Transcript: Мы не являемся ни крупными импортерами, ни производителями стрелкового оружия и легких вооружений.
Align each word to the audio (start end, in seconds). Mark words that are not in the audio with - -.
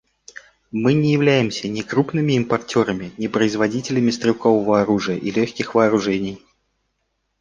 Мы 0.71 0.95
не 0.95 1.11
являемся 1.13 1.67
ни 1.67 1.81
крупными 1.83 2.33
импортерами, 2.33 3.11
ни 3.19 3.27
производителями 3.27 4.09
стрелкового 4.09 4.81
оружия 4.81 5.15
и 5.17 5.29
легких 5.29 5.75
вооружений. 5.75 6.43